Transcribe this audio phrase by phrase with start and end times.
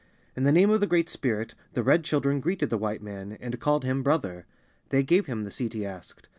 [0.35, 3.59] In the name of the Great Spirit, the Red Children greeted the White man, and
[3.59, 4.47] called him "brother."
[4.89, 6.27] They gave him the seat he asked.